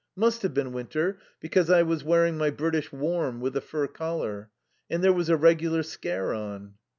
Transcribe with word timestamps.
Must 0.15 0.41
have 0.41 0.55
been 0.55 0.71
winter, 0.71 1.19
because 1.39 1.69
I 1.69 1.83
was 1.83 2.03
wearing 2.03 2.35
my 2.35 2.49
British 2.49 2.91
warm 2.91 3.39
with 3.39 3.53
the 3.53 3.61
fur 3.61 3.85
collar. 3.85 4.49
And 4.89 5.03
there 5.03 5.13
was 5.13 5.29
a 5.29 5.37
regular 5.37 5.83
scare 5.83 6.33
on." 6.33 6.73